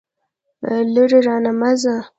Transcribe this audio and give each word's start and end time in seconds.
لرې 0.93 1.19
رانه 1.27 1.51
مه 1.59 1.71
ځه. 1.81 1.95